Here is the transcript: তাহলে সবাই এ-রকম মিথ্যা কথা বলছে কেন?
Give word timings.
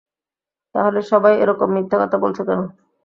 তাহলে 0.75 0.99
সবাই 1.11 1.33
এ-রকম 1.37 1.69
মিথ্যা 1.75 1.97
কথা 2.01 2.17
বলছে 2.23 2.41
কেন? 2.47 2.59